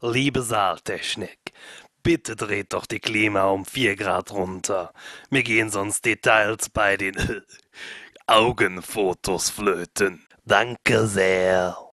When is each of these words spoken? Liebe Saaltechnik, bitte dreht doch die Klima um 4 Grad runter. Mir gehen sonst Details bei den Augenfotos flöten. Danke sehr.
Liebe 0.00 0.42
Saaltechnik, 0.42 1.52
bitte 2.04 2.36
dreht 2.36 2.72
doch 2.72 2.86
die 2.86 3.00
Klima 3.00 3.46
um 3.46 3.64
4 3.64 3.96
Grad 3.96 4.30
runter. 4.30 4.92
Mir 5.28 5.42
gehen 5.42 5.70
sonst 5.70 6.04
Details 6.04 6.68
bei 6.68 6.96
den 6.96 7.16
Augenfotos 8.28 9.50
flöten. 9.50 10.24
Danke 10.44 11.08
sehr. 11.08 11.78